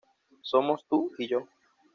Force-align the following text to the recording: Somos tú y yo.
Somos 0.41 0.83
tú 0.89 1.11
y 1.19 1.27
yo. 1.27 1.47